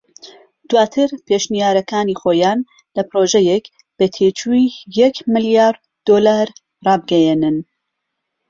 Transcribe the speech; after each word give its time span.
دواتر 0.69 1.09
پێشنیارەكانی 1.27 2.19
خۆیان 2.21 2.59
لە 2.95 3.01
پرۆژەیەک 3.09 3.65
بە 3.97 4.05
تێچووی 4.15 4.65
یەک 4.99 5.15
ملیار 5.33 5.75
دۆلار 6.07 6.47
رابگەیەنن 6.85 7.57